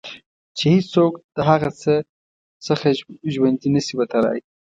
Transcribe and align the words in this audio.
چې 0.57 0.65
هېڅوک 0.75 1.13
د 1.35 1.37
هغه 1.49 1.69
څخه 2.67 2.87
ژوندي 3.33 3.69
نه 3.75 3.81
شي 3.85 3.93
وتلای. 3.97 4.39